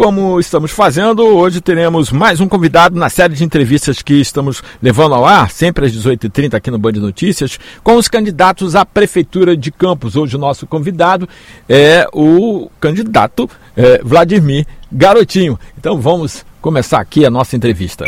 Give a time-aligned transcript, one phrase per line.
[0.00, 5.14] como estamos fazendo, hoje teremos mais um convidado na série de entrevistas que estamos levando
[5.14, 9.70] ao ar, sempre às 18h30 aqui no Band Notícias, com os candidatos à Prefeitura de
[9.70, 10.16] Campos.
[10.16, 11.28] Hoje o nosso convidado
[11.68, 15.60] é o candidato é, Vladimir Garotinho.
[15.78, 18.06] Então vamos começar aqui a nossa entrevista.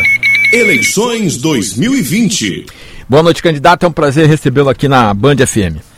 [0.51, 2.69] Eleições 2020.
[3.07, 3.85] Boa noite, candidato.
[3.85, 5.92] É um prazer recebê-lo aqui na Band FM.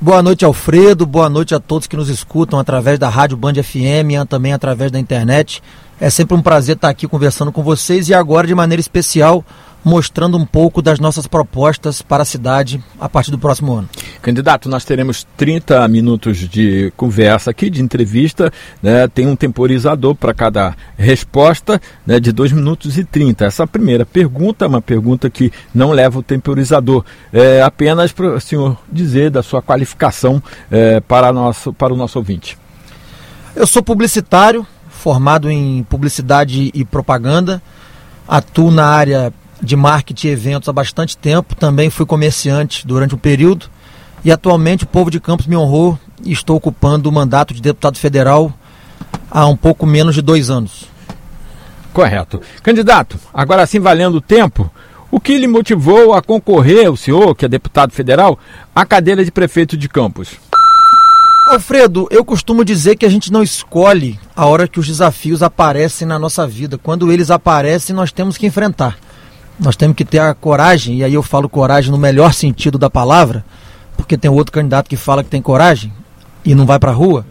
[0.00, 1.04] Boa noite, Alfredo.
[1.04, 4.92] Boa noite a todos que nos escutam através da Rádio Band FM e também através
[4.92, 5.60] da internet.
[6.00, 9.44] É sempre um prazer estar aqui conversando com vocês e agora, de maneira especial,
[9.84, 13.88] mostrando um pouco das nossas propostas para a cidade a partir do próximo ano.
[14.20, 19.08] Candidato, nós teremos 30 minutos de conversa aqui, de entrevista, né?
[19.08, 22.18] tem um temporizador para cada resposta né?
[22.20, 23.44] de 2 minutos e 30.
[23.46, 28.40] Essa primeira pergunta é uma pergunta que não leva o temporizador, é apenas para o
[28.40, 32.58] senhor dizer da sua qualificação é, para, nosso, para o nosso ouvinte.
[33.54, 37.62] Eu sou publicitário, formado em publicidade e propaganda,
[38.26, 43.18] atuo na área de marketing e eventos há bastante tempo, também fui comerciante durante um
[43.18, 43.66] período
[44.24, 47.98] e atualmente o povo de Campos me honrou e estou ocupando o mandato de deputado
[47.98, 48.52] federal
[49.30, 50.86] há um pouco menos de dois anos.
[51.92, 52.40] Correto.
[52.62, 54.70] Candidato, agora sim valendo o tempo,
[55.10, 58.38] o que lhe motivou a concorrer, o senhor, que é deputado federal,
[58.74, 60.36] à cadeira de prefeito de Campos?
[61.50, 66.06] Alfredo, eu costumo dizer que a gente não escolhe a hora que os desafios aparecem
[66.06, 66.76] na nossa vida.
[66.76, 68.98] Quando eles aparecem, nós temos que enfrentar.
[69.58, 72.88] Nós temos que ter a coragem, e aí eu falo coragem no melhor sentido da
[72.88, 73.44] palavra,
[73.96, 75.92] porque tem outro candidato que fala que tem coragem
[76.44, 77.26] e não vai para a rua,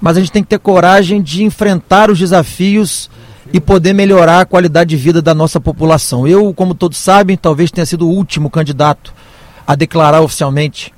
[0.00, 3.10] mas a gente tem que ter coragem de enfrentar os desafios
[3.52, 6.26] e poder melhorar a qualidade de vida da nossa população.
[6.26, 9.12] Eu, como todos sabem, talvez tenha sido o último candidato
[9.66, 10.92] a declarar oficialmente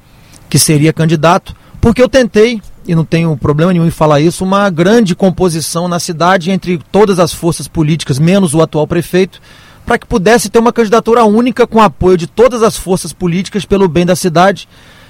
[0.49, 4.71] que seria candidato, porque eu tentei, e não tenho problema nenhum em falar isso, uma
[4.71, 9.41] grande composição na cidade entre todas as forças políticas, menos o atual prefeito,
[9.89, 13.89] para que pudesse ter uma candidatura única com apoio de todas as forças políticas pelo
[13.89, 14.69] bem da cidade.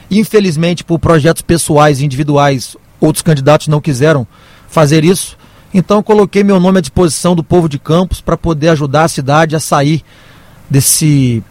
[0.08, 4.24] Infelizmente, por projetos pessoais e individuais, outros candidatos não quiseram
[4.68, 5.36] fazer isso.
[5.74, 9.56] Então, coloquei meu nome à disposição do povo de Campos para poder ajudar a cidade
[9.56, 10.04] a sair
[10.70, 11.42] desse,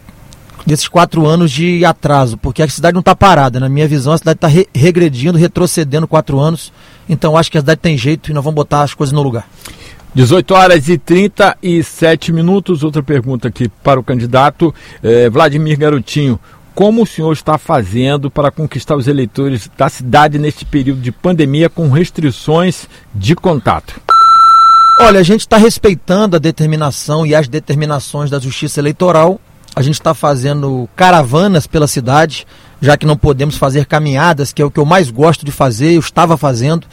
[0.67, 3.57] desses quatro anos de atraso, porque a cidade não está parada.
[3.57, 6.73] Na minha visão, a cidade está re regredindo, retrocedendo quatro anos.
[7.07, 9.47] Então, acho que a cidade tem jeito e nós vamos botar as coisas no lugar.
[10.13, 12.83] 18 horas e 37 minutos.
[12.83, 16.37] Outra pergunta aqui para o candidato eh, Vladimir Garotinho.
[16.75, 21.69] Como o senhor está fazendo para conquistar os eleitores da cidade neste período de pandemia
[21.69, 23.99] com restrições de contato?
[24.99, 29.39] Olha, a gente está respeitando a determinação e as determinações da Justiça Eleitoral.
[29.77, 32.47] A gente está fazendo caravanas pela cidade,
[32.81, 35.91] já que não podemos fazer caminhadas, que é o que eu mais gosto de fazer,
[35.91, 36.87] eu estava fazendo.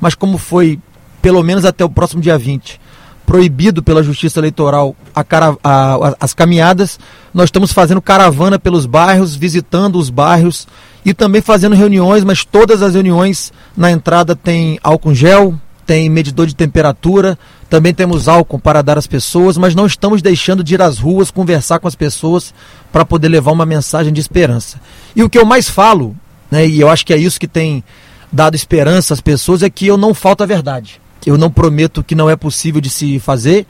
[0.00, 0.78] Mas como foi
[1.20, 2.80] pelo menos até o próximo dia 20,
[3.26, 6.98] proibido pela Justiça Eleitoral a cara, a, a, as caminhadas.
[7.34, 10.66] Nós estamos fazendo caravana pelos bairros, visitando os bairros
[11.04, 16.46] e também fazendo reuniões, mas todas as reuniões na entrada tem álcool gel, tem medidor
[16.46, 17.36] de temperatura,
[17.68, 21.32] também temos álcool para dar às pessoas, mas não estamos deixando de ir às ruas
[21.32, 22.54] conversar com as pessoas
[22.92, 24.80] para poder levar uma mensagem de esperança.
[25.16, 26.14] E o que eu mais falo,
[26.48, 27.82] né, e eu acho que é isso que tem
[28.30, 31.00] dado esperança às pessoas, é que eu não falta a verdade.
[31.26, 33.66] Eu não prometo que não é possível de se fazer.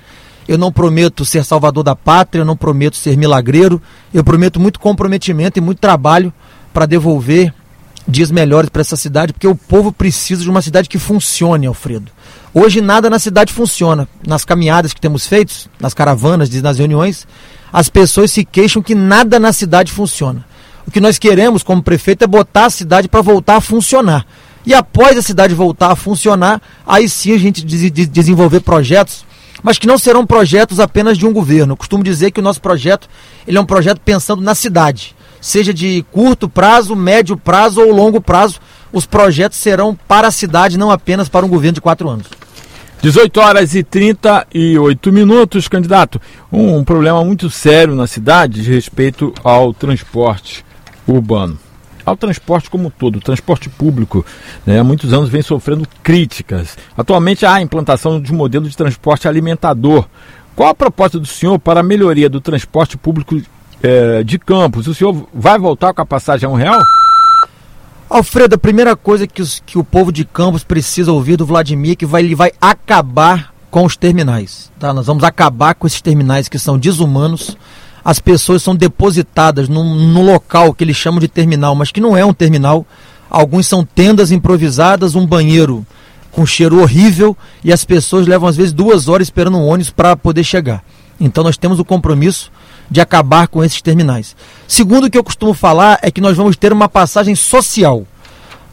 [0.46, 3.80] Eu não prometo ser salvador da pátria, eu não prometo ser milagreiro.
[4.12, 6.30] Eu prometo muito comprometimento e muito trabalho
[6.70, 7.54] para devolver
[8.10, 12.10] dias melhores para essa cidade, porque o povo precisa de uma cidade que funcione, Alfredo.
[12.52, 14.08] Hoje nada na cidade funciona.
[14.26, 17.26] Nas caminhadas que temos feitos, nas caravanas, nas reuniões,
[17.72, 20.44] as pessoas se queixam que nada na cidade funciona.
[20.86, 24.26] O que nós queremos como prefeito é botar a cidade para voltar a funcionar.
[24.66, 29.24] E após a cidade voltar a funcionar, aí sim a gente desenvolver projetos,
[29.62, 31.72] mas que não serão projetos apenas de um governo.
[31.72, 33.08] Eu costumo dizer que o nosso projeto
[33.46, 38.20] ele é um projeto pensando na cidade, seja de curto prazo, médio prazo ou longo
[38.20, 38.60] prazo.
[38.92, 42.26] Os projetos serão para a cidade, não apenas para um governo de quatro anos.
[43.02, 46.20] 18 horas e 38 minutos, candidato.
[46.52, 50.64] Um, um problema muito sério na cidade de respeito ao transporte
[51.06, 51.58] urbano
[52.04, 54.24] ao transporte como um todo, o transporte público,
[54.66, 56.76] né, há muitos anos vem sofrendo críticas.
[56.96, 60.06] Atualmente há a implantação de um modelo de transporte alimentador.
[60.56, 63.40] Qual a proposta do senhor para a melhoria do transporte público
[63.82, 64.86] é, de Campos?
[64.86, 66.80] O senhor vai voltar com a passagem a um real?
[68.08, 71.92] Alfredo, a primeira coisa que, os, que o povo de Campos precisa ouvir do Vladimir
[71.92, 74.70] é que vai, ele vai acabar com os terminais.
[74.78, 74.92] Tá?
[74.92, 77.56] Nós vamos acabar com esses terminais que são desumanos,
[78.04, 82.16] as pessoas são depositadas num, num local que eles chamam de terminal, mas que não
[82.16, 82.84] é um terminal.
[83.28, 85.86] Alguns são tendas improvisadas, um banheiro
[86.32, 90.16] com cheiro horrível e as pessoas levam às vezes duas horas esperando um ônibus para
[90.16, 90.82] poder chegar.
[91.20, 92.50] Então nós temos o compromisso
[92.90, 94.34] de acabar com esses terminais.
[94.66, 98.06] Segundo o que eu costumo falar é que nós vamos ter uma passagem social.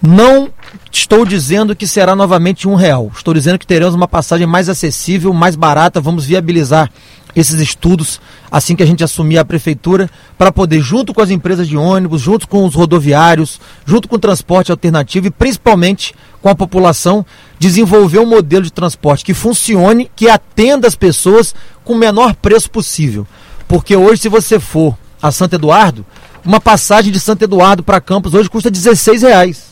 [0.01, 0.49] Não
[0.91, 3.11] estou dizendo que será novamente um real.
[3.15, 6.01] Estou dizendo que teremos uma passagem mais acessível, mais barata.
[6.01, 6.91] Vamos viabilizar
[7.35, 8.19] esses estudos
[8.51, 12.21] assim que a gente assumir a prefeitura para poder, junto com as empresas de ônibus,
[12.21, 17.25] junto com os rodoviários, junto com o transporte alternativo e principalmente com a população,
[17.59, 21.53] desenvolver um modelo de transporte que funcione, que atenda as pessoas
[21.83, 23.27] com o menor preço possível.
[23.67, 26.05] Porque hoje, se você for a Santo Eduardo,
[26.45, 29.67] uma passagem de Santo Eduardo para Campos hoje custa 16 reais.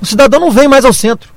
[0.00, 1.30] O cidadão não vem mais ao centro.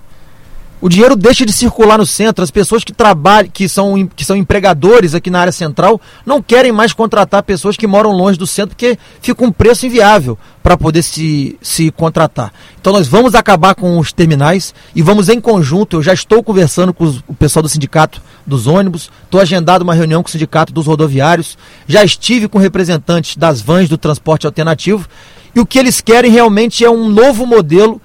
[0.85, 2.43] O dinheiro deixa de circular no centro.
[2.43, 6.71] As pessoas que trabalham, que são, que são empregadores aqui na área central, não querem
[6.71, 11.01] mais contratar pessoas que moram longe do centro, porque fica um preço inviável para poder
[11.01, 12.53] se, se contratar.
[12.79, 15.97] Então nós vamos acabar com os terminais e vamos em conjunto.
[15.97, 19.95] Eu já estou conversando com os, o pessoal do sindicato dos ônibus, estou agendado uma
[19.95, 21.57] reunião com o sindicato dos rodoviários,
[21.87, 25.09] já estive com representantes das vans do transporte alternativo.
[25.55, 27.99] E o que eles querem realmente é um novo modelo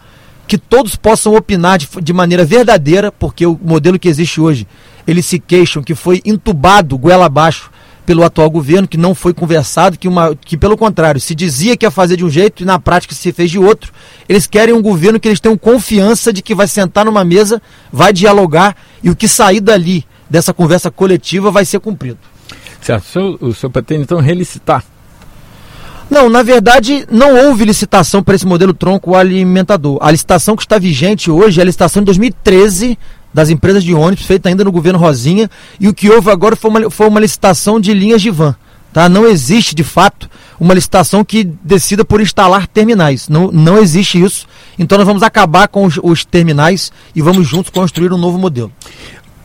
[0.51, 4.67] que todos possam opinar de, de, maneira verdadeira, porque o modelo que existe hoje,
[5.07, 7.71] eles se queixam que foi entubado goela abaixo
[8.05, 11.87] pelo atual governo, que não foi conversado, que, uma, que pelo contrário, se dizia que
[11.87, 13.93] ia fazer de um jeito e na prática se fez de outro.
[14.29, 17.63] Eles querem um governo que eles tenham confiança de que vai sentar numa mesa,
[17.93, 18.75] vai dialogar
[19.05, 22.19] e o que sair dali dessa conversa coletiva vai ser cumprido.
[22.81, 23.05] Certo.
[23.05, 24.85] O senhor, o senhor pretende então relicitar
[26.11, 29.99] não, na verdade, não houve licitação para esse modelo tronco alimentador.
[30.01, 32.99] A licitação que está vigente hoje é a licitação de 2013
[33.33, 35.49] das empresas de ônibus, feita ainda no governo Rosinha,
[35.79, 38.57] e o que houve agora foi uma, foi uma licitação de linhas de van.
[38.93, 39.09] Tá?
[39.09, 40.29] Não existe, de fato,
[40.59, 43.29] uma licitação que decida por instalar terminais.
[43.29, 44.49] Não, não existe isso.
[44.77, 48.73] Então nós vamos acabar com os, os terminais e vamos juntos construir um novo modelo.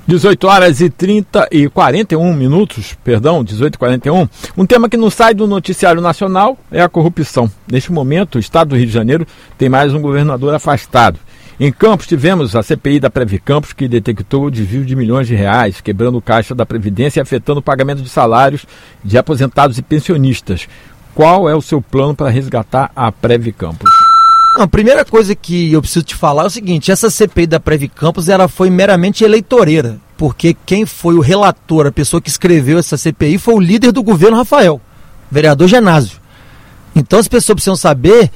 [0.08, 4.30] 18 horas e 30 e 41 minutos, perdão, 18 e 41.
[4.56, 7.50] Um tema que não sai do noticiário nacional é a corrupção.
[7.72, 9.26] Neste momento, o estado do Rio de Janeiro
[9.58, 11.20] tem mais um governador afastado.
[11.60, 15.82] Em Campos, tivemos a CPI da Previcampos, que detectou o desvio de milhões de reais,
[15.82, 18.66] quebrando o caixa da Previdência e afetando o pagamento de salários
[19.04, 20.68] de aposentados e pensionistas.
[21.16, 23.90] Qual é o seu plano para resgatar a Previcampos?
[24.56, 27.90] A primeira coisa que eu preciso te falar é o seguinte: essa CPI da Previ
[27.90, 32.96] Campos ela foi meramente eleitoreira, porque quem foi o relator, a pessoa que escreveu essa
[32.96, 34.80] CPI, foi o líder do governo Rafael,
[35.30, 36.20] vereador Genásio.
[36.96, 38.32] Então as pessoas precisam saber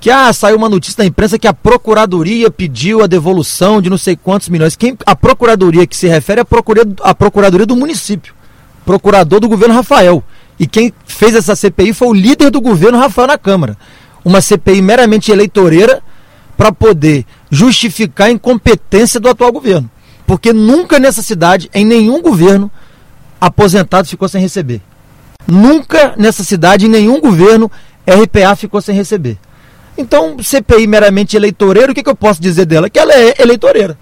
[0.00, 3.98] que ah, saiu uma notícia da imprensa que a Procuradoria pediu a devolução de não
[3.98, 4.76] sei quantos milhões.
[4.76, 8.32] Quem, a Procuradoria que se refere é a Procuradoria, a Procuradoria do município,
[8.84, 10.22] procurador do governo Rafael.
[10.56, 13.76] E quem fez essa CPI foi o líder do governo Rafael na Câmara
[14.24, 16.02] uma CPI meramente eleitoreira
[16.56, 19.90] para poder justificar a incompetência do atual governo.
[20.26, 22.70] Porque nunca nessa cidade, em nenhum governo,
[23.40, 24.80] aposentado ficou sem receber.
[25.46, 27.70] Nunca nessa cidade, em nenhum governo,
[28.06, 29.38] RPA ficou sem receber.
[29.98, 32.88] Então, CPI meramente eleitoreira, o que, que eu posso dizer dela?
[32.88, 33.98] Que ela é eleitoreira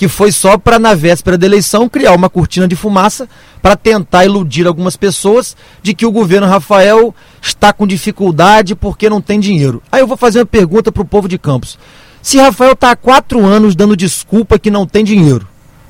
[0.00, 3.28] que foi só para, na véspera da eleição, criar uma cortina de fumaça
[3.60, 9.20] para tentar iludir algumas pessoas de que o governo Rafael está com dificuldade porque não
[9.20, 9.82] tem dinheiro.
[9.92, 11.78] Aí eu vou fazer uma pergunta para o povo de Campos.
[12.22, 15.46] Se Rafael está há quatro anos dando desculpa que não tem dinheiro,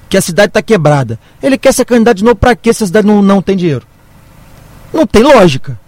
[0.09, 2.87] que a cidade está quebrada, ele quer ser candidato de novo para quê se a
[2.89, 3.87] cidade não, não tem dinheiro?
[4.93, 5.79] Não tem lógica.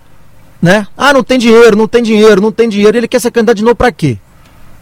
[0.63, 0.87] Né?
[0.97, 2.97] Ah, não tem dinheiro, não tem dinheiro, não tem dinheiro.
[2.97, 4.17] Ele quer ser candidato de novo para quê?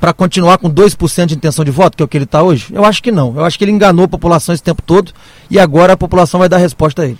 [0.01, 2.69] Para continuar com 2% de intenção de voto, que é o que ele está hoje?
[2.73, 3.37] Eu acho que não.
[3.37, 5.13] Eu acho que ele enganou a população esse tempo todo
[5.51, 7.19] e agora a população vai dar resposta a ele.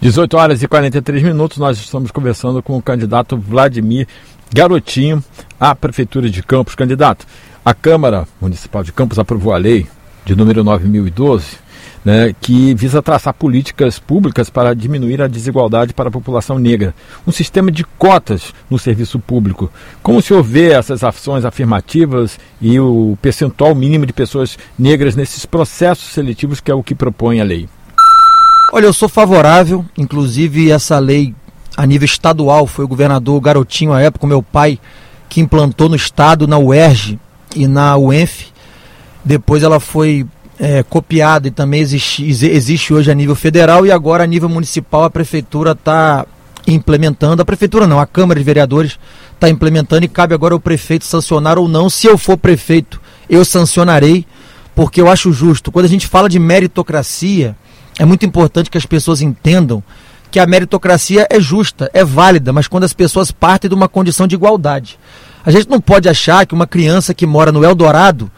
[0.00, 4.06] 18 horas e 43 minutos, nós estamos conversando com o candidato Vladimir
[4.52, 5.24] Garotinho
[5.58, 6.74] à Prefeitura de Campos.
[6.74, 7.26] Candidato,
[7.64, 9.86] a Câmara Municipal de Campos aprovou a lei
[10.24, 11.69] de número 9012
[12.04, 16.94] né, que visa traçar políticas públicas para diminuir a desigualdade para a população negra.
[17.26, 19.70] Um sistema de cotas no serviço público.
[20.02, 25.44] Como o senhor vê essas ações afirmativas e o percentual mínimo de pessoas negras nesses
[25.44, 27.68] processos seletivos, que é o que propõe a lei?
[28.72, 31.34] Olha, eu sou favorável, inclusive essa lei
[31.76, 34.78] a nível estadual, foi o governador Garotinho à época, meu pai,
[35.28, 37.18] que implantou no estado, na UERJ
[37.56, 38.48] e na UENF.
[39.24, 40.26] Depois ela foi
[40.60, 45.04] é, copiado e também existe, existe hoje a nível federal e agora a nível municipal
[45.04, 46.26] a prefeitura está
[46.66, 48.98] implementando, a prefeitura não, a Câmara de Vereadores
[49.32, 51.88] está implementando e cabe agora ao prefeito sancionar ou não.
[51.88, 54.26] Se eu for prefeito, eu sancionarei,
[54.74, 55.72] porque eu acho justo.
[55.72, 57.56] Quando a gente fala de meritocracia,
[57.98, 59.82] é muito importante que as pessoas entendam
[60.30, 64.26] que a meritocracia é justa, é válida, mas quando as pessoas partem de uma condição
[64.26, 64.98] de igualdade.
[65.44, 68.30] A gente não pode achar que uma criança que mora no Eldorado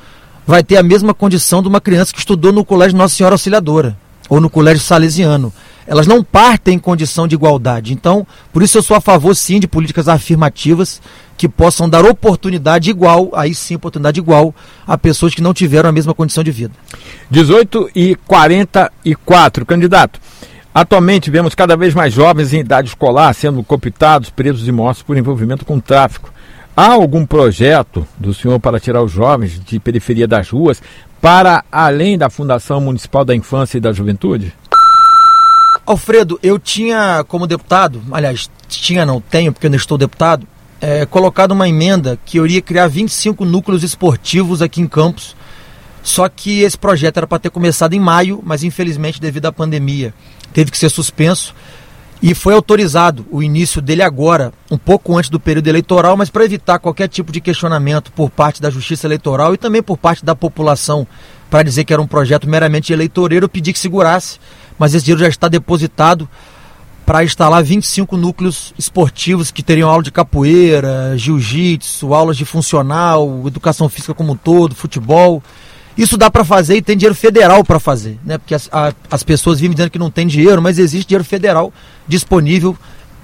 [0.46, 3.96] vai ter a mesma condição de uma criança que estudou no Colégio Nossa Senhora Auxiliadora
[4.28, 5.52] ou no Colégio Salesiano.
[5.87, 7.92] Elas não partem em condição de igualdade.
[7.92, 11.02] Então, por isso eu sou a favor sim de políticas afirmativas
[11.37, 14.54] que possam dar oportunidade igual, aí sim, oportunidade igual
[14.87, 16.72] a pessoas que não tiveram a mesma condição de vida.
[17.30, 20.20] 18 e 44, candidato.
[20.75, 25.16] Atualmente vemos cada vez mais jovens em idade escolar sendo cooptados, presos e mortos por
[25.16, 26.32] envolvimento com tráfico.
[26.75, 30.83] Há algum projeto do senhor para tirar os jovens de periferia das ruas
[31.21, 34.55] para além da Fundação Municipal da Infância e da Juventude?
[35.85, 40.47] Alfredo, eu tinha como deputado, aliás, tinha não, tenho, porque eu não estou deputado,
[40.81, 45.37] é, colocado uma emenda que eu iria criar 25 núcleos esportivos aqui em Campos.
[46.02, 50.12] Só que esse projeto era para ter começado em maio, mas infelizmente, devido à pandemia,
[50.52, 51.55] teve que ser suspenso
[52.23, 56.45] e foi autorizado o início dele agora, um pouco antes do período eleitoral, mas para
[56.45, 60.35] evitar qualquer tipo de questionamento por parte da Justiça Eleitoral e também por parte da
[60.37, 61.05] população,
[61.50, 64.38] para dizer que era um projeto meramente eleitoreiro, eu pedi que segurasse,
[64.79, 66.29] mas esse dinheiro já está depositado
[67.05, 73.88] para instalar 25 núcleos esportivos que teriam aula de capoeira, jiu-jitsu, aulas de funcional, educação
[73.88, 75.43] física como um todo, futebol.
[75.96, 78.38] Isso dá para fazer e tem dinheiro federal para fazer, né?
[78.38, 81.72] Porque as, a, as pessoas vivem dizendo que não tem dinheiro, mas existe dinheiro federal
[82.08, 82.76] disponível,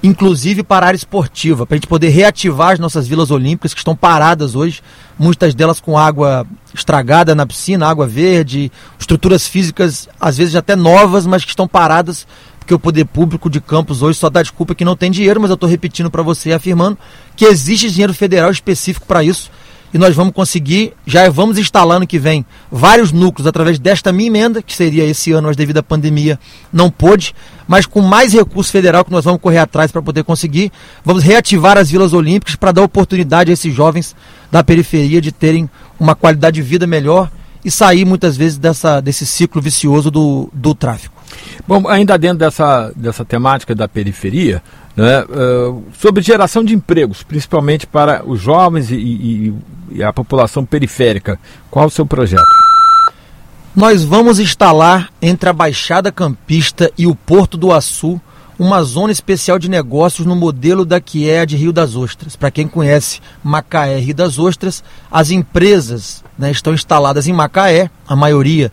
[0.03, 3.81] inclusive para a área esportiva, para a gente poder reativar as nossas vilas olímpicas que
[3.81, 4.83] estão paradas hoje,
[5.19, 11.27] muitas delas com água estragada na piscina, água verde, estruturas físicas às vezes até novas,
[11.27, 12.27] mas que estão paradas
[12.69, 15.49] porque o poder público de Campos hoje só dá desculpa que não tem dinheiro, mas
[15.49, 16.99] eu estou repetindo para você, afirmando
[17.35, 19.51] que existe dinheiro federal específico para isso
[19.93, 24.29] e nós vamos conseguir, já vamos instalar no que vem vários núcleos através desta minha
[24.29, 26.39] emenda, que seria esse ano, mas devido à pandemia
[26.73, 27.35] não pôde,
[27.67, 30.71] mas com mais recurso federal que nós vamos correr atrás para poder conseguir,
[31.05, 34.15] vamos reativar as vilas olímpicas para dar oportunidade a esses jovens
[34.51, 35.69] da periferia de terem
[35.99, 37.31] uma qualidade de vida melhor
[37.65, 41.19] e sair muitas vezes dessa, desse ciclo vicioso do, do tráfico.
[41.67, 44.63] Bom, ainda dentro dessa, dessa temática da periferia,
[44.99, 49.55] né, uh, sobre geração de empregos, principalmente para os jovens e, e,
[49.93, 51.39] e a população periférica,
[51.71, 52.43] qual o seu projeto?
[53.77, 58.21] Nós vamos instalar entre a Baixada Campista e o Porto do Açu
[58.59, 62.35] uma zona especial de negócios no modelo da que é a de Rio das Ostras.
[62.35, 68.17] Para quem conhece Macaé Rio das Ostras, as empresas né, estão instaladas em Macaé, a
[68.17, 68.73] maioria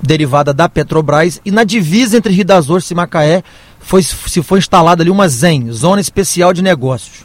[0.00, 3.42] derivada da Petrobras, e na divisa entre Rio das Ostras e Macaé
[3.86, 7.24] foi, se foi instalada ali uma ZEN, Zona Especial de Negócios,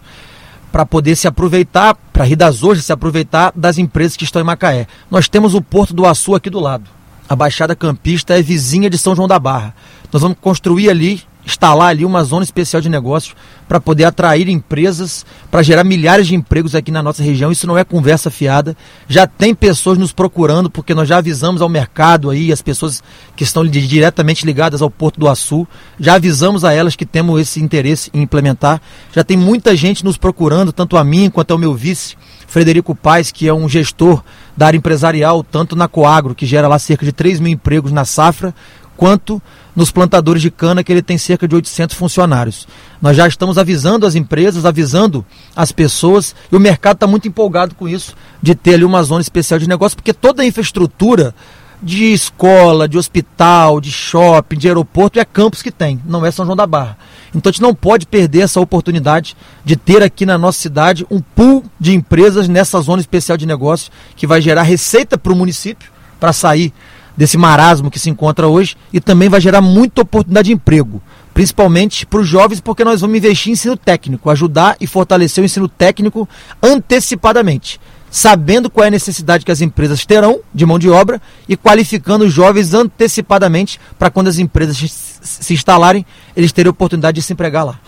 [0.72, 4.46] para poder se aproveitar, para Rio das Ostras se aproveitar das empresas que estão em
[4.46, 4.86] Macaé.
[5.10, 6.84] Nós temos o Porto do Açu aqui do lado.
[7.28, 9.74] A Baixada Campista é vizinha de São João da Barra.
[10.14, 13.36] Nós vamos construir ali instalar ali uma zona especial de negócios
[13.68, 17.52] para poder atrair empresas, para gerar milhares de empregos aqui na nossa região.
[17.52, 18.76] Isso não é conversa fiada.
[19.08, 23.04] Já tem pessoas nos procurando, porque nós já avisamos ao mercado aí, as pessoas
[23.36, 25.68] que estão diretamente ligadas ao Porto do Açu,
[26.00, 28.82] já avisamos a elas que temos esse interesse em implementar.
[29.14, 32.16] Já tem muita gente nos procurando, tanto a mim quanto ao meu vice,
[32.48, 34.22] Frederico Paes, que é um gestor
[34.56, 38.04] da área empresarial, tanto na Coagro, que gera lá cerca de 3 mil empregos na
[38.04, 38.54] safra,
[39.02, 39.42] quanto
[39.76, 42.68] nos plantadores de cana, que ele tem cerca de 800 funcionários.
[43.02, 47.74] Nós já estamos avisando as empresas, avisando as pessoas, e o mercado está muito empolgado
[47.74, 51.34] com isso, de ter ali uma zona especial de negócio, porque toda a infraestrutura
[51.82, 56.46] de escola, de hospital, de shopping, de aeroporto é campus que tem, não é São
[56.46, 56.96] João da Barra.
[57.34, 61.20] Então a gente não pode perder essa oportunidade de ter aqui na nossa cidade um
[61.20, 65.90] pool de empresas nessa zona especial de negócio que vai gerar receita para o município
[66.20, 66.72] para sair
[67.16, 71.02] desse marasmo que se encontra hoje e também vai gerar muita oportunidade de emprego,
[71.34, 75.46] principalmente para os jovens, porque nós vamos investir em ensino técnico, ajudar e fortalecer o
[75.46, 76.28] ensino técnico
[76.62, 77.80] antecipadamente
[78.12, 82.26] sabendo qual é a necessidade que as empresas terão de mão de obra e qualificando
[82.26, 84.76] os jovens antecipadamente para quando as empresas
[85.22, 87.80] se instalarem, eles terem oportunidade de se empregar lá.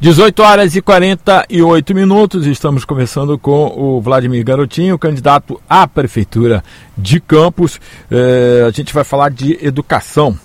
[0.00, 6.64] 18 horas e 48 minutos, estamos começando com o Vladimir Garotinho, candidato à Prefeitura
[6.96, 7.80] de Campos.
[8.10, 10.38] É, a gente vai falar de educação.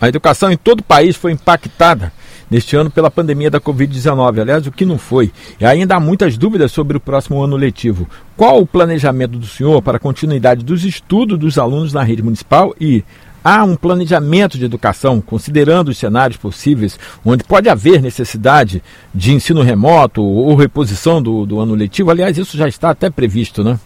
[0.00, 2.12] A educação em todo o país foi impactada
[2.50, 4.40] neste ano pela pandemia da Covid-19.
[4.40, 5.30] Aliás, o que não foi.
[5.60, 8.08] E ainda há muitas dúvidas sobre o próximo ano letivo.
[8.36, 12.74] Qual o planejamento do senhor para a continuidade dos estudos dos alunos na rede municipal
[12.80, 13.04] e
[13.44, 18.82] há um planejamento de educação, considerando os cenários possíveis, onde pode haver necessidade
[19.14, 22.10] de ensino remoto ou reposição do, do ano letivo?
[22.10, 23.78] Aliás, isso já está até previsto, né?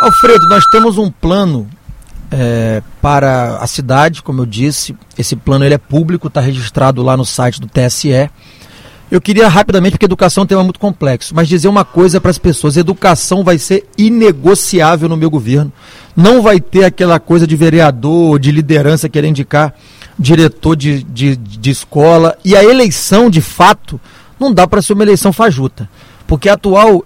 [0.00, 1.68] Alfredo, nós temos um plano
[2.30, 4.96] é, para a cidade, como eu disse.
[5.16, 8.30] Esse plano ele é público, está registrado lá no site do TSE.
[9.10, 12.30] Eu queria rapidamente, porque educação é um tema muito complexo, mas dizer uma coisa para
[12.30, 15.72] as pessoas: educação vai ser inegociável no meu governo.
[16.16, 19.74] Não vai ter aquela coisa de vereador, de liderança querer indicar
[20.18, 22.36] diretor de, de, de escola.
[22.44, 24.00] E a eleição, de fato,
[24.38, 25.88] não dá para ser uma eleição fajuta.
[26.26, 27.04] Porque a atual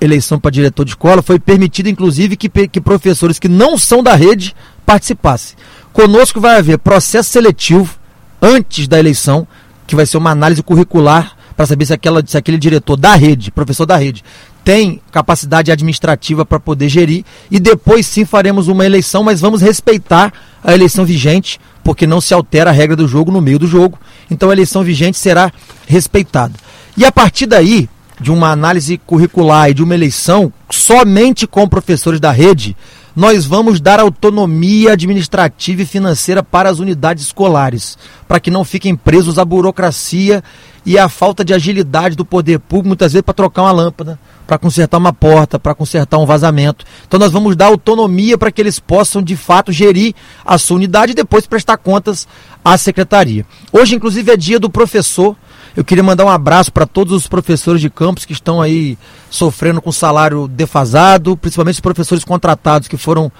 [0.00, 4.14] eleição para diretor de escola foi permitida, inclusive, que, que professores que não são da
[4.14, 4.54] rede
[4.86, 5.56] participassem.
[5.92, 7.98] Conosco vai haver processo seletivo
[8.40, 9.46] antes da eleição,
[9.86, 13.50] que vai ser uma análise curricular para saber se, aquela, se aquele diretor da rede,
[13.50, 14.24] professor da rede,
[14.64, 17.22] tem capacidade administrativa para poder gerir.
[17.50, 20.32] E depois sim faremos uma eleição, mas vamos respeitar
[20.64, 23.98] a eleição vigente, porque não se altera a regra do jogo no meio do jogo.
[24.30, 25.52] Então a eleição vigente será
[25.86, 26.54] respeitada.
[26.96, 32.20] E a partir daí, de uma análise curricular e de uma eleição somente com professores
[32.20, 32.74] da rede,
[33.14, 38.96] nós vamos dar autonomia administrativa e financeira para as unidades escolares, para que não fiquem
[38.96, 40.42] presos à burocracia
[40.84, 44.58] e à falta de agilidade do poder público, muitas vezes para trocar uma lâmpada, para
[44.58, 46.84] consertar uma porta, para consertar um vazamento.
[47.06, 51.12] Então nós vamos dar autonomia para que eles possam de fato gerir a sua unidade
[51.12, 52.26] e depois prestar contas
[52.64, 53.44] à secretaria.
[53.72, 55.36] Hoje, inclusive, é dia do professor.
[55.76, 58.98] Eu queria mandar um abraço para todos os professores de campus que estão aí
[59.30, 63.30] sofrendo com salário defasado, principalmente os professores contratados que foram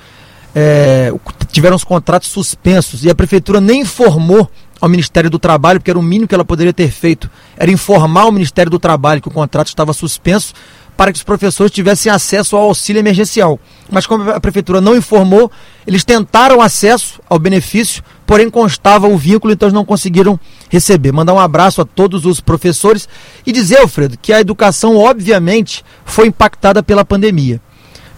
[0.54, 1.12] é,
[1.50, 4.48] tiveram os contratos suspensos e a prefeitura nem informou
[4.80, 8.26] ao Ministério do Trabalho, porque era o mínimo que ela poderia ter feito, era informar
[8.26, 10.54] o Ministério do Trabalho que o contrato estava suspenso
[10.96, 13.58] para que os professores tivessem acesso ao auxílio emergencial.
[13.90, 15.50] Mas como a prefeitura não informou,
[15.86, 21.10] eles tentaram acesso ao benefício, porém constava o vínculo, então eles não conseguiram receber.
[21.10, 23.08] Mandar um abraço a todos os professores
[23.46, 27.62] e dizer, Alfredo, que a educação obviamente foi impactada pela pandemia.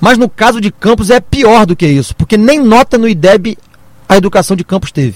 [0.01, 3.57] Mas no caso de Campos é pior do que isso, porque nem nota no IDEB
[4.09, 5.15] a educação de Campos teve.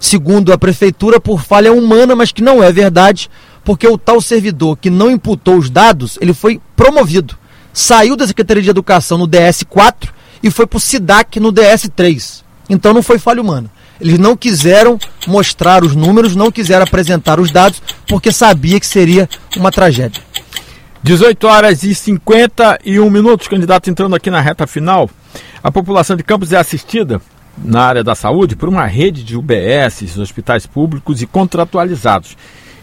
[0.00, 3.28] Segundo a prefeitura, por falha humana, mas que não é verdade,
[3.62, 7.36] porque o tal servidor que não imputou os dados, ele foi promovido.
[7.70, 10.08] Saiu da Secretaria de Educação no DS4
[10.42, 12.42] e foi para o SIDAC no DS3.
[12.70, 13.70] Então não foi falha humana.
[14.00, 19.28] Eles não quiseram mostrar os números, não quiseram apresentar os dados, porque sabia que seria
[19.54, 20.22] uma tragédia.
[21.02, 25.10] 18 horas e 51 minutos, candidato entrando aqui na reta final.
[25.62, 27.20] A população de Campos é assistida
[27.58, 32.36] na área da saúde por uma rede de UBS, hospitais públicos e contratualizados.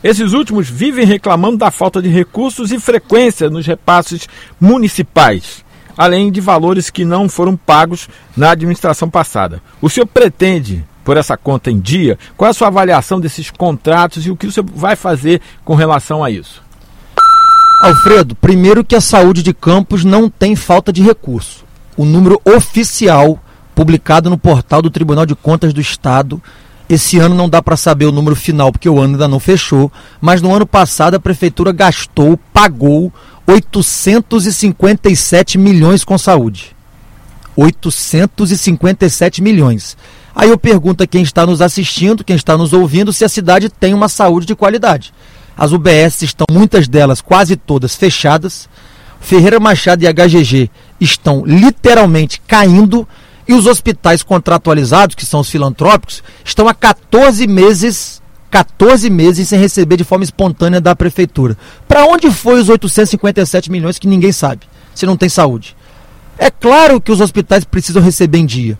[0.03, 4.27] Esses últimos vivem reclamando da falta de recursos e frequência nos repasses
[4.60, 5.65] municipais,
[5.97, 9.62] além de valores que não foram pagos na administração passada.
[9.82, 12.19] O senhor pretende por essa conta em dia?
[12.36, 16.21] Qual é a sua avaliação desses contratos e o que você vai fazer com relação
[16.21, 16.62] a isso?
[17.82, 21.63] Alfredo, primeiro que a saúde de Campos não tem falta de recurso.
[21.95, 23.39] O número oficial
[23.78, 26.42] publicado no portal do Tribunal de Contas do Estado
[26.90, 29.92] esse ano não dá para saber o número final, porque o ano ainda não fechou,
[30.22, 33.13] mas no ano passado a prefeitura gastou, pagou
[33.46, 36.76] 857 milhões com saúde.
[37.58, 39.98] 857 milhões.
[40.34, 43.68] Aí eu pergunto a quem está nos assistindo, quem está nos ouvindo, se a cidade
[43.70, 45.13] tem uma saúde de qualidade.
[45.58, 48.70] As UBS estão, muitas delas, quase todas, fechadas.
[49.20, 53.06] Ferreira Machado e HGG estão literalmente caindo
[53.47, 59.60] e os hospitais contratualizados, que são os filantrópicos, estão há 14 meses 14 meses sem
[59.60, 61.57] receber de forma espontânea da prefeitura.
[61.88, 64.62] Para onde foi os 857 milhões que ninguém sabe,
[64.95, 65.75] se não tem saúde?
[66.38, 68.77] É claro que os hospitais precisam receber em dia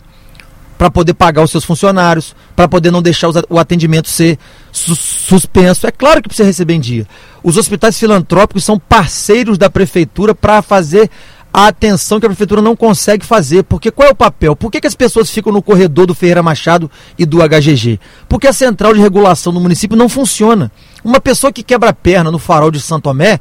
[0.78, 4.38] para poder pagar os seus funcionários, para poder não deixar o atendimento ser
[4.70, 5.88] su suspenso.
[5.88, 7.06] É claro que precisa receber em dia.
[7.42, 11.10] Os hospitais filantrópicos são parceiros da prefeitura para fazer
[11.52, 13.62] a atenção que a prefeitura não consegue fazer.
[13.62, 14.54] Porque qual é o papel?
[14.54, 17.98] Por que, que as pessoas ficam no corredor do Ferreira Machado e do HGG?
[18.28, 20.70] Porque a central de regulação do município não funciona.
[21.02, 23.40] Uma pessoa que quebra a perna no farol de Santo Tomé,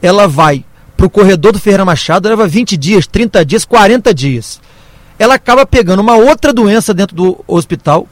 [0.00, 0.64] ela vai
[0.96, 4.60] para o corredor do Ferreira Machado, leva 20 dias, 30 dias, 40 dias.
[5.18, 8.06] Ela acaba pegando uma outra doença dentro do hospital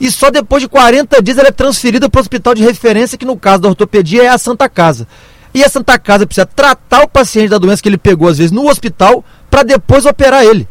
[0.00, 3.24] e só depois de 40 dias ela é transferida para o hospital de referência, que
[3.24, 5.06] no caso da ortopedia é a Santa Casa.
[5.54, 8.50] E a Santa Casa precisa tratar o paciente da doença que ele pegou, às vezes,
[8.50, 10.68] no hospital, para depois operar ele.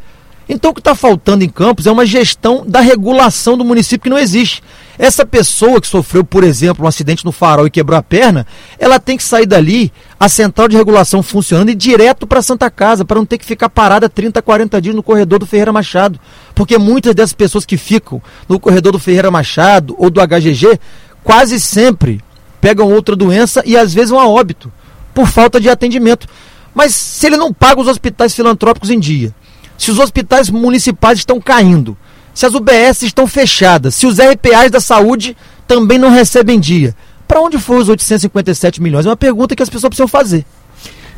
[0.48, 4.10] Então o que está faltando em Campos é uma gestão da regulação do município que
[4.10, 4.62] não existe.
[5.00, 8.46] Essa pessoa que sofreu, por exemplo, um acidente no farol e quebrou a perna,
[8.78, 13.06] ela tem que sair dali, a central de regulação funcionando e direto para Santa Casa,
[13.06, 16.19] para não ter que ficar parada 30, 40 dias no corredor do Ferreira Machado.
[16.54, 20.78] Porque muitas dessas pessoas que ficam no corredor do Ferreira Machado ou do HGG,
[21.24, 22.22] quase sempre
[22.63, 24.71] pegam outra doença e às vezes vão a óbito
[25.13, 26.30] por falta de atendimento.
[26.73, 29.36] Mas se ele não paga os hospitais filantrópicos em dia,
[29.78, 31.97] se os hospitais municipais estão caindo,
[32.34, 35.36] se as UBS estão fechadas, se os RPAs da saúde
[35.67, 36.95] também não recebem dia,
[37.28, 39.06] Para onde foram os 857 milhões?
[39.06, 40.45] É uma pergunta que as pessoas precisam fazer.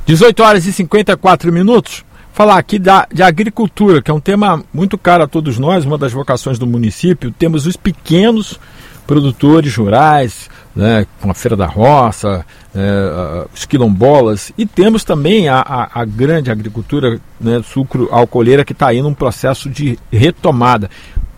[0.07, 2.03] 18 horas e 54 minutos.
[2.33, 5.97] Falar aqui da, de agricultura, que é um tema muito caro a todos nós, uma
[5.97, 7.31] das vocações do município.
[7.37, 8.59] Temos os pequenos
[9.05, 15.59] produtores rurais, né, com a Feira da Roça, é, os quilombolas, e temos também a,
[15.59, 20.89] a, a grande agricultura né, sucro alcooleira que está aí num processo de retomada.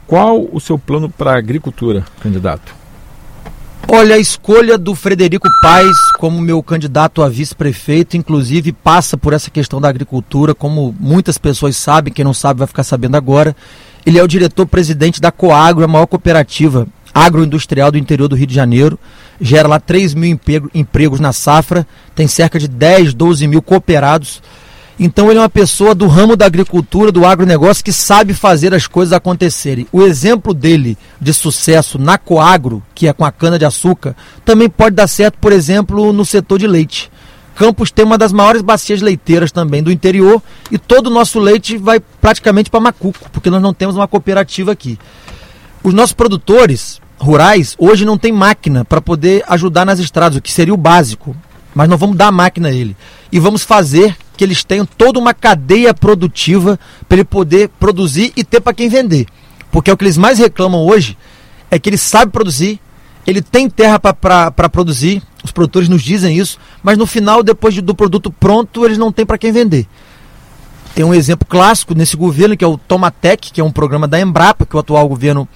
[0.08, 2.74] Qual o seu plano para a agricultura, candidato?
[3.90, 9.50] Olha, a escolha do Frederico Paes como meu candidato a vice-prefeito, inclusive, passa por essa
[9.50, 13.56] questão da agricultura, como muitas pessoas sabem, quem não sabe vai ficar sabendo agora.
[14.06, 16.88] Ele é o diretor-presidente da Coagro, a maior cooperativa
[17.26, 19.00] agroindustrial do interior do Rio de Janeiro.
[19.40, 20.40] Gera lá 3 mil
[20.74, 24.42] empregos na safra, tem cerca de 10, 12 mil cooperados.
[25.00, 28.88] Então ele é uma pessoa do ramo da agricultura, do agronegócio, que sabe fazer as
[28.88, 29.88] coisas acontecerem.
[29.92, 35.08] O exemplo dele de sucesso na Coagro, que é com a cana-de-açúcar, também pode dar
[35.08, 37.12] certo, por exemplo, no setor de leite.
[37.54, 41.78] Campos tem uma das maiores bacias leiteiras também do interior e todo o nosso leite
[41.78, 44.98] vai praticamente para Macuco, porque nós não temos uma cooperativa aqui.
[45.84, 50.52] Os nossos produtores rurais hoje não têm máquina para poder ajudar nas estradas, o que
[50.52, 51.36] seria o básico.
[51.74, 52.96] Mas nós vamos dar máquina a ele.
[53.32, 58.44] E vamos fazer que eles tenham toda uma cadeia produtiva para ele poder produzir e
[58.44, 59.28] ter para quem vender.
[59.72, 61.18] Porque é o que eles mais reclamam hoje
[61.70, 62.80] é que ele sabe produzir,
[63.26, 67.94] ele tem terra para produzir, os produtores nos dizem isso, mas no final, depois do
[67.94, 69.86] produto pronto, eles não têm para quem vender.
[70.96, 74.20] Tem um exemplo clássico nesse governo, que é o Tomatec, que é um programa da
[74.20, 75.48] Embrapa, que o atual governo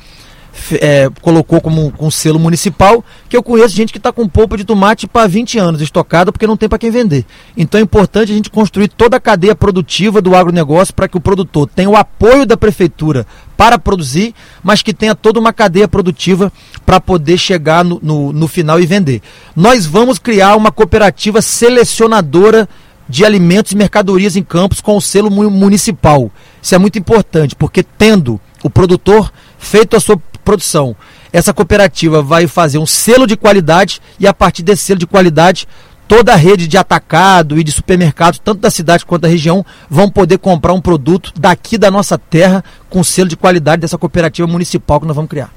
[0.73, 4.63] é, colocou como um selo municipal, que eu conheço gente que está com polpa de
[4.63, 7.25] tomate para 20 anos estocada porque não tem para quem vender.
[7.55, 11.21] Então é importante a gente construir toda a cadeia produtiva do agronegócio para que o
[11.21, 13.25] produtor tenha o apoio da prefeitura
[13.57, 14.33] para produzir,
[14.63, 16.51] mas que tenha toda uma cadeia produtiva
[16.85, 19.21] para poder chegar no, no, no final e vender.
[19.55, 22.67] Nós vamos criar uma cooperativa selecionadora
[23.07, 26.31] de alimentos e mercadorias em campos com o selo municipal.
[26.61, 30.95] Isso é muito importante, porque tendo o produtor feito a sua produção.
[31.31, 35.67] Essa cooperativa vai fazer um selo de qualidade e a partir desse selo de qualidade
[36.11, 40.09] toda a rede de atacado e de supermercados, tanto da cidade quanto da região, vão
[40.09, 44.99] poder comprar um produto daqui da nossa terra com selo de qualidade dessa cooperativa municipal
[44.99, 45.49] que nós vamos criar.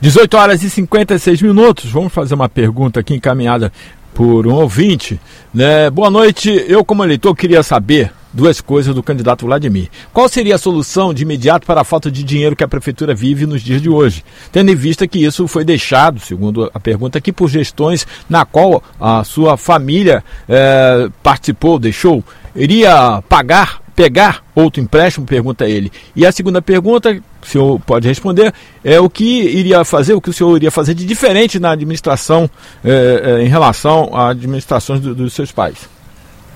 [0.00, 1.90] 18 horas e 56 minutos.
[1.90, 3.70] Vamos fazer uma pergunta aqui encaminhada
[4.18, 5.20] por um ouvinte.
[5.54, 5.88] Né?
[5.90, 6.50] Boa noite.
[6.66, 9.88] Eu, como eleitor, queria saber duas coisas do candidato Vladimir.
[10.12, 13.46] Qual seria a solução de imediato para a falta de dinheiro que a prefeitura vive
[13.46, 14.24] nos dias de hoje?
[14.50, 18.82] Tendo em vista que isso foi deixado, segundo a pergunta aqui, por gestões na qual
[19.00, 22.24] a sua família é, participou, deixou.
[22.56, 25.26] Iria pagar, pegar outro empréstimo?
[25.26, 25.90] Pergunta ele.
[26.14, 30.30] E a segunda pergunta, o senhor pode responder, é o que iria fazer, o que
[30.30, 32.48] o senhor iria fazer de diferente na administração
[32.84, 35.88] é, é, em relação à administração do, dos seus pais?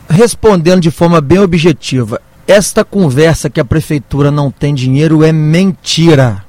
[0.08, 6.44] respondendo de forma bem objetiva, esta conversa que a prefeitura não tem dinheiro é mentira.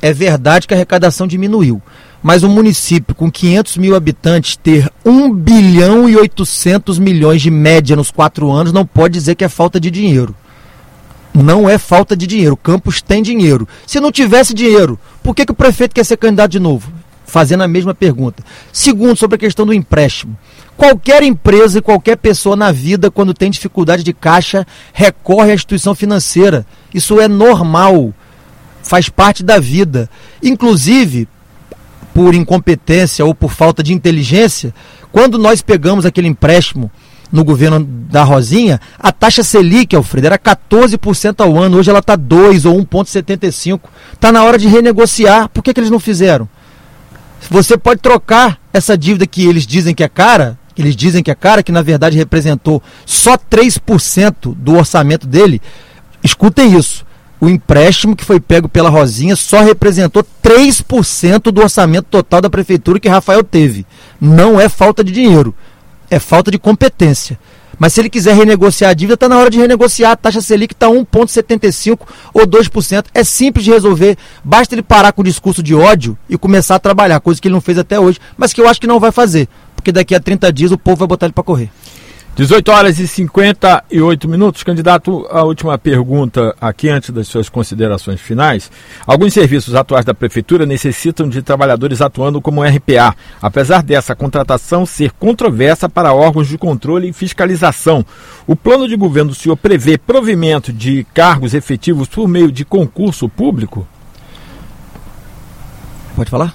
[0.00, 1.82] É verdade que a arrecadação diminuiu,
[2.26, 7.94] mas um município com 500 mil habitantes ter 1 bilhão e 800 milhões de média
[7.94, 10.34] nos quatro anos não pode dizer que é falta de dinheiro.
[11.32, 12.56] Não é falta de dinheiro.
[12.56, 13.68] Campos tem dinheiro.
[13.86, 16.90] Se não tivesse dinheiro, por que, que o prefeito quer ser candidato de novo?
[17.24, 18.42] Fazendo a mesma pergunta.
[18.72, 20.36] Segundo, sobre a questão do empréstimo.
[20.76, 25.94] Qualquer empresa e qualquer pessoa na vida, quando tem dificuldade de caixa, recorre à instituição
[25.94, 26.66] financeira.
[26.92, 28.12] Isso é normal,
[28.82, 30.10] faz parte da vida.
[30.42, 31.28] Inclusive,
[32.16, 34.72] por incompetência ou por falta de inteligência,
[35.12, 36.90] quando nós pegamos aquele empréstimo
[37.30, 42.16] no governo da Rosinha, a taxa Selic, Alfredo, era 14% ao ano, hoje ela está
[42.16, 43.80] 2 ou 1,75.
[44.14, 45.50] Está na hora de renegociar.
[45.50, 46.48] Por que, que eles não fizeram?
[47.50, 51.30] Você pode trocar essa dívida que eles dizem que é cara que eles dizem que
[51.30, 55.60] é cara, que na verdade representou só 3% do orçamento dele,
[56.22, 57.05] escutem isso.
[57.40, 62.98] O empréstimo que foi pego pela Rosinha só representou 3% do orçamento total da prefeitura
[62.98, 63.86] que Rafael teve.
[64.20, 65.54] Não é falta de dinheiro,
[66.10, 67.38] é falta de competência.
[67.78, 70.12] Mas se ele quiser renegociar a dívida, está na hora de renegociar.
[70.12, 72.00] A taxa Selic está 1,75%
[72.32, 73.04] ou 2%.
[73.12, 74.16] É simples de resolver.
[74.42, 77.54] Basta ele parar com o discurso de ódio e começar a trabalhar, coisa que ele
[77.54, 79.46] não fez até hoje, mas que eu acho que não vai fazer
[79.86, 81.70] porque daqui a 30 dias o povo vai botar ele para correr.
[82.36, 84.62] 18 horas e 58 minutos.
[84.62, 88.70] Candidato, a última pergunta aqui antes das suas considerações finais.
[89.06, 95.12] Alguns serviços atuais da Prefeitura necessitam de trabalhadores atuando como RPA, apesar dessa contratação ser
[95.12, 98.04] controversa para órgãos de controle e fiscalização.
[98.46, 103.30] O plano de governo do senhor prevê provimento de cargos efetivos por meio de concurso
[103.30, 103.88] público?
[106.14, 106.54] Pode falar?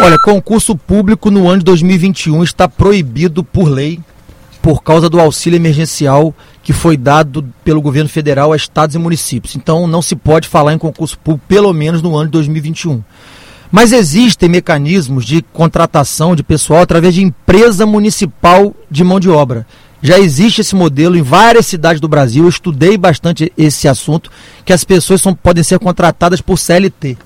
[0.00, 4.00] Olha, concurso público no ano de 2021 está proibido por lei
[4.68, 9.56] por causa do auxílio emergencial que foi dado pelo governo federal a estados e municípios.
[9.56, 13.02] Então não se pode falar em concurso público pelo menos no ano de 2021.
[13.72, 19.66] Mas existem mecanismos de contratação de pessoal através de empresa municipal de mão de obra.
[20.02, 22.44] Já existe esse modelo em várias cidades do Brasil.
[22.44, 24.30] Eu estudei bastante esse assunto,
[24.66, 27.16] que as pessoas são, podem ser contratadas por CLT.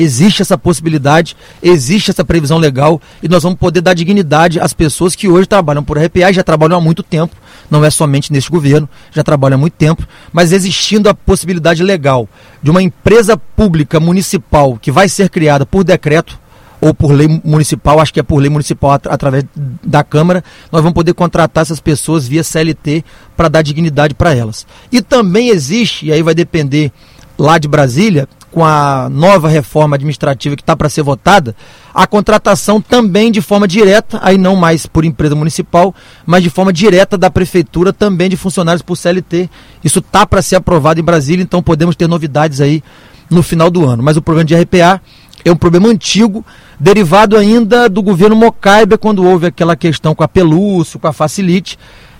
[0.00, 5.16] Existe essa possibilidade, existe essa previsão legal e nós vamos poder dar dignidade às pessoas
[5.16, 7.34] que hoje trabalham por RPA e já trabalham há muito tempo,
[7.68, 12.28] não é somente neste governo, já trabalham há muito tempo, mas existindo a possibilidade legal
[12.62, 16.38] de uma empresa pública municipal que vai ser criada por decreto
[16.80, 19.44] ou por lei municipal, acho que é por lei municipal at através
[19.82, 23.04] da Câmara, nós vamos poder contratar essas pessoas via CLT
[23.36, 24.64] para dar dignidade para elas.
[24.92, 26.92] E também existe, e aí vai depender
[27.36, 31.54] lá de Brasília, com a nova reforma administrativa que está para ser votada,
[31.94, 36.72] a contratação também de forma direta, aí não mais por empresa municipal, mas de forma
[36.72, 39.50] direta da prefeitura também de funcionários por CLT.
[39.82, 42.82] Isso está para ser aprovado em Brasília, então podemos ter novidades aí
[43.30, 44.02] no final do ano.
[44.02, 45.00] Mas o problema de RPA
[45.44, 46.44] é um problema antigo,
[46.78, 51.78] derivado ainda do governo Mocaibe, quando houve aquela questão com a Pelúcio, com a Facilite,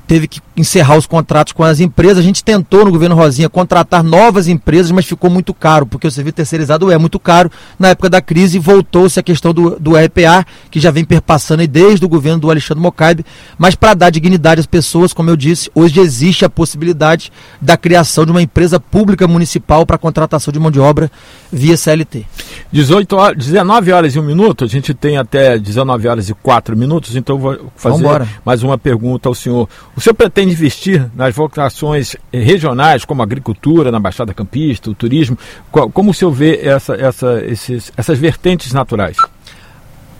[0.08, 2.18] teve que encerrar os contratos com as empresas.
[2.18, 6.10] A gente tentou no governo Rosinha contratar novas empresas, mas ficou muito caro, porque o
[6.10, 7.50] serviço terceirizado é muito caro.
[7.78, 12.04] Na época da crise, voltou-se a questão do, do RPA, que já vem perpassando desde
[12.06, 13.24] o governo do Alexandre Mocaibe.
[13.58, 18.24] Mas para dar dignidade às pessoas, como eu disse, hoje existe a possibilidade da criação
[18.24, 21.10] de uma empresa pública municipal para contratação de mão de obra
[21.52, 22.24] via CLT.
[22.72, 26.76] 18 horas, 19 horas e um minuto, a gente tem até 19 horas e 4
[26.76, 28.28] minutos, então vou fazer Vambora.
[28.44, 29.68] mais uma pergunta ao senhor.
[29.98, 35.36] O senhor pretende investir nas vocações regionais, como a agricultura, na Baixada Campista, o turismo?
[35.72, 39.16] Como o senhor vê essa, essa, esses, essas vertentes naturais?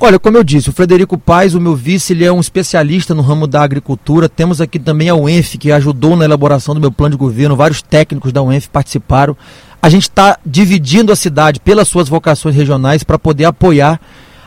[0.01, 3.23] Olha, como eu disse, o Frederico Paes, o meu vice, ele é um especialista no
[3.23, 4.29] ramo da agricultura.
[4.29, 7.55] Temos aqui também a UENF, que ajudou na elaboração do meu plano de governo.
[7.55, 9.37] Vários técnicos da UENF participaram.
[9.81, 14.01] A gente está dividindo a cidade pelas suas vocações regionais para poder apoiar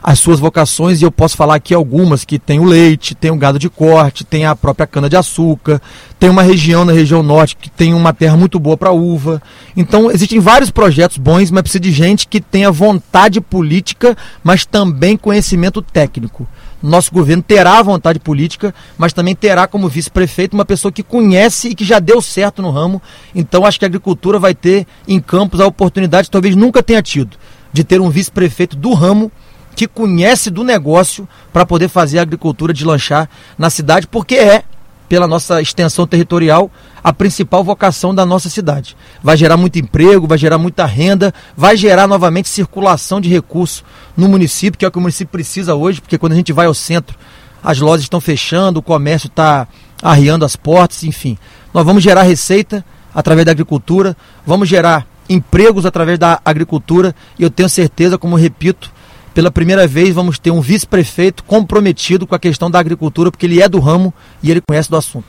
[0.04, 3.36] as suas vocações, e eu posso falar aqui algumas, que tem o leite, tem o
[3.36, 5.80] gado de corte, tem a própria cana-de-açúcar,
[6.20, 9.42] tem uma região na região norte que tem uma terra muito boa para uva.
[9.78, 15.16] Então, existem vários projetos bons, mas precisa de gente que tenha vontade política, mas também
[15.16, 16.48] conhecimento técnico.
[16.82, 21.76] Nosso governo terá vontade política, mas também terá como vice-prefeito uma pessoa que conhece e
[21.76, 23.00] que já deu certo no ramo.
[23.36, 27.38] Então, acho que a agricultura vai ter em Campos a oportunidade, talvez nunca tenha tido,
[27.72, 29.32] de ter um vice-prefeito do ramo
[29.76, 34.64] que conhece do negócio para poder fazer a agricultura deslanchar na cidade, porque é,
[35.08, 36.72] pela nossa extensão territorial,
[37.04, 38.96] a principal vocação da nossa cidade.
[39.22, 43.84] Vai gerar muito emprego, vai gerar muita renda, vai gerar novamente circulação de recursos
[44.16, 46.66] no município, que é o que o município precisa hoje, porque quando a gente vai
[46.66, 47.18] ao centro,
[47.64, 49.68] as lojas estão fechando, o comércio está
[50.02, 51.38] arriando as portas, enfim.
[51.74, 57.50] Nós vamos gerar receita através da agricultura, vamos gerar empregos através da agricultura e eu
[57.50, 58.92] tenho certeza, como repito,
[59.34, 63.62] pela primeira vez vamos ter um vice-prefeito comprometido com a questão da agricultura, porque ele
[63.62, 65.26] é do ramo e ele conhece do assunto.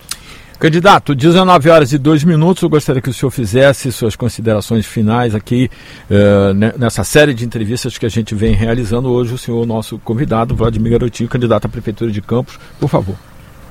[0.58, 5.34] Candidato, 19 horas e 2 minutos, eu gostaria que o senhor fizesse suas considerações finais
[5.34, 5.68] aqui
[6.08, 9.34] uh, nessa série de entrevistas que a gente vem realizando hoje.
[9.34, 13.16] O senhor, nosso convidado, Vladimir Garotinho, candidato à Prefeitura de Campos, por favor.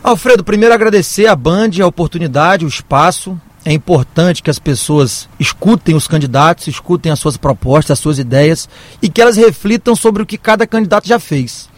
[0.04, 5.96] Alfredo, primeiro agradecer à Band a oportunidade, o espaço é importante que as pessoas escutem
[5.96, 8.68] os candidatos, escutem as suas propostas, as suas ideias
[9.02, 11.70] e que elas reflitam sobre o que cada candidato já fez.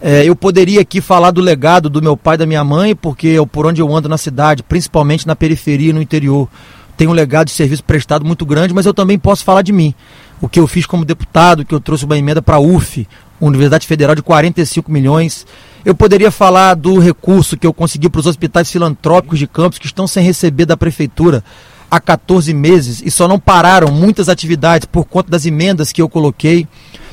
[0.00, 3.28] É, eu poderia aqui falar do legado do meu pai e da minha mãe, porque
[3.28, 6.48] eu, por onde eu ando na cidade, principalmente na periferia e no interior,
[6.96, 9.94] tenho um legado de serviço prestado muito grande, mas eu também posso falar de mim.
[10.40, 13.06] O que eu fiz como deputado, que eu trouxe uma emenda para a UF,
[13.40, 15.46] Universidade Federal de 45 milhões.
[15.84, 19.86] Eu poderia falar do recurso que eu consegui para os hospitais filantrópicos de Campos que
[19.86, 21.42] estão sem receber da prefeitura
[21.90, 26.08] há 14 meses e só não pararam muitas atividades por conta das emendas que eu
[26.08, 26.68] coloquei.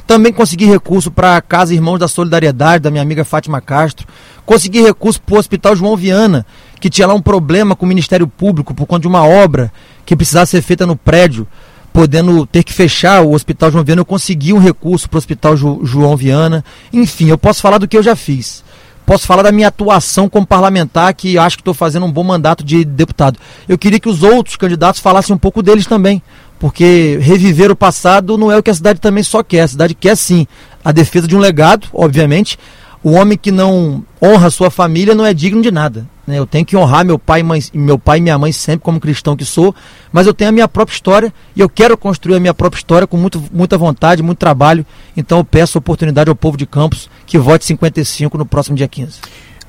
[0.06, 4.08] Também consegui recurso para a Casa Irmãos da Solidariedade, da minha amiga Fátima Castro.
[4.46, 6.46] Consegui recurso para o Hospital João Viana,
[6.80, 9.72] que tinha lá um problema com o Ministério Público por conta de uma obra
[10.06, 11.48] que precisava ser feita no prédio
[11.92, 15.58] podendo ter que fechar o Hospital João Viana, eu consegui um recurso para o Hospital
[15.58, 16.64] Ju, João Viana.
[16.94, 18.64] Enfim, eu posso falar do que eu já fiz.
[19.06, 22.64] Posso falar da minha atuação como parlamentar, que acho que estou fazendo um bom mandato
[22.64, 23.40] de deputado.
[23.68, 26.22] Eu queria que os outros candidatos falassem um pouco deles também,
[26.60, 29.62] porque reviver o passado não é o que a cidade também só quer.
[29.62, 30.46] A cidade quer sim
[30.86, 32.60] a defesa de um legado, obviamente,
[33.04, 36.06] o homem que não honra sua família não é digno de nada.
[36.28, 36.38] Né?
[36.38, 39.36] Eu tenho que honrar meu pai, mãe, meu pai e minha mãe sempre como cristão
[39.36, 39.74] que sou,
[40.12, 43.08] mas eu tenho a minha própria história e eu quero construir a minha própria história
[43.08, 44.86] com muito, muita vontade, muito trabalho.
[45.16, 49.20] Então eu peço oportunidade ao povo de Campos que vote 55 no próximo dia 15.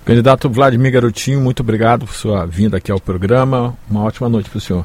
[0.05, 3.77] Candidato Vladimir Garotinho, muito obrigado por sua vinda aqui ao programa.
[3.89, 4.85] Uma ótima noite para o senhor.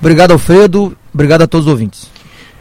[0.00, 0.96] Obrigado, Alfredo.
[1.12, 2.13] Obrigado a todos os ouvintes.